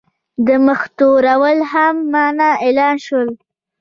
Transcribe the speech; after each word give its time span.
د 0.45 0.47
مخ 0.65 0.81
تورول 0.97 1.59
هم 1.71 1.95
منع 2.11 2.51
اعلان 2.65 2.95
شول. 3.05 3.29